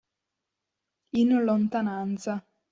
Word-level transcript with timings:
In 1.19 1.29
lontananza. 1.45 2.33